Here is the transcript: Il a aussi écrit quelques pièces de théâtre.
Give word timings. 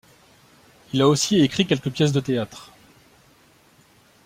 Il 0.93 1.01
a 1.03 1.07
aussi 1.07 1.41
écrit 1.43 1.67
quelques 1.67 1.91
pièces 1.91 2.11
de 2.11 2.21
théâtre. 2.21 2.71